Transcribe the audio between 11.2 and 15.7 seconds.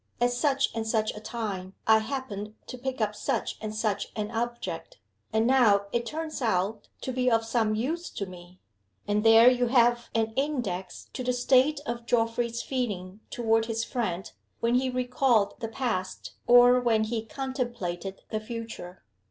the state of Geoffrey's feeling toward his friend when he recalled the